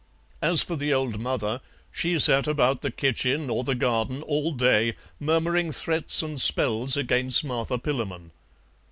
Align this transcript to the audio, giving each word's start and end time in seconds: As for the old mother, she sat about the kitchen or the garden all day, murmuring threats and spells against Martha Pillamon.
As 0.41 0.63
for 0.63 0.75
the 0.75 0.91
old 0.91 1.19
mother, 1.19 1.61
she 1.91 2.17
sat 2.17 2.47
about 2.47 2.81
the 2.81 2.89
kitchen 2.89 3.51
or 3.51 3.63
the 3.63 3.75
garden 3.75 4.23
all 4.23 4.51
day, 4.51 4.95
murmuring 5.19 5.71
threats 5.71 6.23
and 6.23 6.41
spells 6.41 6.97
against 6.97 7.43
Martha 7.43 7.77
Pillamon. 7.77 8.31